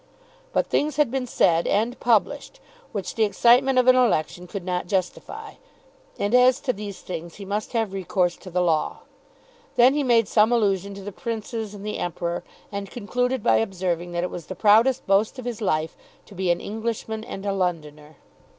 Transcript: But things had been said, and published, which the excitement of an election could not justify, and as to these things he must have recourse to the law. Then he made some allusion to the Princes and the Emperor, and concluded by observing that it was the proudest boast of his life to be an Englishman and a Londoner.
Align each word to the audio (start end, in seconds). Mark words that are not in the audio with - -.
But 0.51 0.65
things 0.65 0.95
had 0.95 1.11
been 1.11 1.27
said, 1.27 1.67
and 1.67 1.99
published, 1.99 2.59
which 2.91 3.13
the 3.13 3.23
excitement 3.23 3.77
of 3.77 3.87
an 3.87 3.95
election 3.95 4.47
could 4.47 4.65
not 4.65 4.87
justify, 4.87 5.51
and 6.17 6.33
as 6.33 6.59
to 6.61 6.73
these 6.73 7.01
things 7.01 7.35
he 7.35 7.45
must 7.45 7.73
have 7.73 7.93
recourse 7.93 8.35
to 8.37 8.49
the 8.49 8.63
law. 8.63 9.01
Then 9.75 9.93
he 9.93 10.01
made 10.03 10.27
some 10.27 10.51
allusion 10.51 10.95
to 10.95 11.03
the 11.03 11.11
Princes 11.11 11.75
and 11.75 11.85
the 11.85 11.99
Emperor, 11.99 12.43
and 12.71 12.89
concluded 12.89 13.43
by 13.43 13.57
observing 13.57 14.11
that 14.13 14.23
it 14.23 14.31
was 14.31 14.47
the 14.47 14.55
proudest 14.55 15.05
boast 15.05 15.37
of 15.37 15.45
his 15.45 15.61
life 15.61 15.95
to 16.25 16.33
be 16.33 16.49
an 16.49 16.59
Englishman 16.59 17.23
and 17.23 17.45
a 17.45 17.53
Londoner. 17.53 18.15